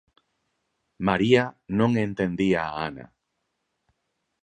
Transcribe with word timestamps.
María 1.07 1.43
non 1.79 1.91
entendía 2.07 2.59
a 2.69 2.73
Ana. 2.87 3.05